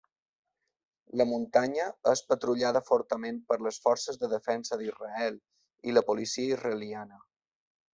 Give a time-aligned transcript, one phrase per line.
[1.21, 5.41] La muntanya és patrullada fortament per les Forces de Defensa d'Israel
[5.93, 7.27] i la Policia israeliana.